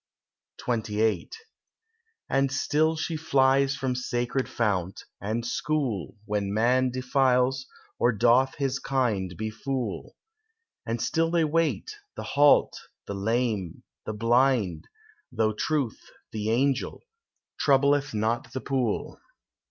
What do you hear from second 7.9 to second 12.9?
or doth his kind befool; And still they wait, the halt,